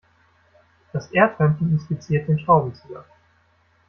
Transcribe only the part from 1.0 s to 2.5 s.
Erdhörnchen inspiziert den